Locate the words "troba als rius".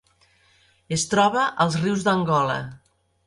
1.11-2.07